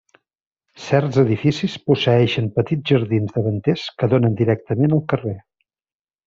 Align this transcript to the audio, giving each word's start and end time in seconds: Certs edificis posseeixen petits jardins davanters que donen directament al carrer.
Certs 0.85 1.19
edificis 1.23 1.75
posseeixen 1.89 2.47
petits 2.55 2.93
jardins 2.93 3.37
davanters 3.37 3.85
que 4.01 4.11
donen 4.15 4.41
directament 4.41 4.99
al 4.99 5.05
carrer. 5.15 5.37